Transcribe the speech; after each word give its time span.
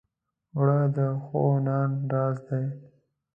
اوړه 0.55 0.79
د 0.95 0.97
ښو 1.25 1.43
نان 1.65 1.91
راز 2.11 2.37
دی 2.47 2.65